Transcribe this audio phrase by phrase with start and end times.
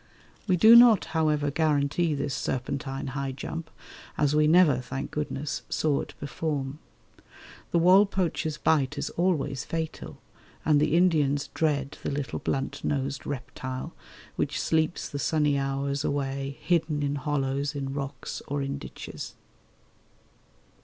[0.47, 3.69] We do not, however, guarantee this serpentine high jump,
[4.17, 6.79] as we never, thank goodness, saw it perform.
[7.69, 10.19] The uolpoch's bite is always fatal,
[10.65, 13.93] and the Indians dread the little blunt nosed reptile,
[14.37, 19.35] which sleeps the sunny hours away hidden in hollows in rocks or in ditches.